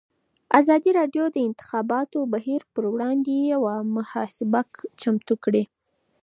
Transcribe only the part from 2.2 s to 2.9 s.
بهیر پر